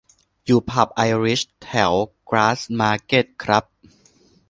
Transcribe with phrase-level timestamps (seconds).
[0.45, 1.93] อยู่ผับไอริชแถว
[2.29, 3.63] กราสมาร์เก็ตครับ